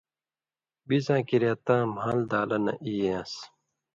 [0.87, 3.33] بِڅاں کریا تاں مھال دالہ نہ ای یان٘س